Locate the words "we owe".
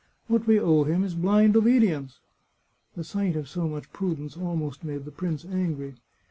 0.47-0.83